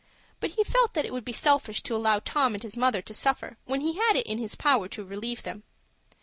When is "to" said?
1.83-1.95, 3.03-3.13, 4.87-5.03